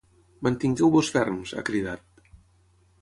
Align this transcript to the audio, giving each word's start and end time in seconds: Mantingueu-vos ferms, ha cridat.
Mantingueu-vos 0.47 1.11
ferms, 1.17 1.53
ha 1.59 1.65
cridat. 1.71 2.27